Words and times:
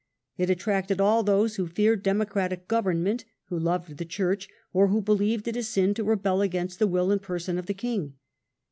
It 0.35 0.49
attracted 0.49 0.99
all 0.99 1.21
those 1.21 1.57
who 1.57 1.67
feared 1.67 2.01
democratic 2.01 2.67
government, 2.67 3.23
who 3.49 3.59
loved 3.59 3.97
the 3.97 4.03
church, 4.03 4.47
or 4.73 4.87
who 4.87 4.99
believed 4.99 5.47
it 5.47 5.55
a 5.55 5.61
sin 5.61 5.93
to 5.93 6.03
rebel 6.03 6.41
against 6.41 6.79
the 6.79 6.87
will 6.87 7.11
and 7.11 7.21
person 7.21 7.59
of 7.59 7.67
the 7.67 7.75
king. 7.75 8.15